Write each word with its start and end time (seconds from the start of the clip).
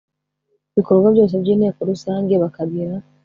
bikorwa 0.75 1.07
byose 1.13 1.33
by 1.41 1.47
Inteko 1.53 1.79
Rusange 1.91 2.33
bakagira 2.43 2.93